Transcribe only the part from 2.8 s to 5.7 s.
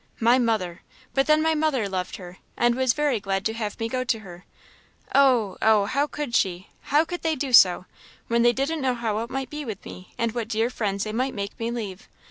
very glad to have me go to her. Oh!